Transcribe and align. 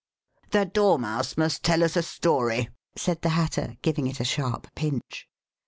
"The 0.49 0.65
Dormouse 0.65 1.37
must 1.37 1.61
tell 1.61 1.83
us 1.83 1.95
a 1.95 2.01
story," 2.01 2.69
said 2.95 3.21
the 3.21 3.29
Hatter, 3.37 3.77
giving 3.83 4.07
it 4.07 4.19
a 4.19 4.23
sharp 4.25 4.73
pinch. 4.73 5.29